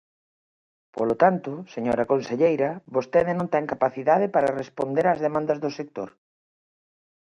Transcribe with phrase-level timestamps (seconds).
[0.95, 6.09] Polo tanto, señora conselleira, vostede non ten capacidade para responder ás demandas do sector.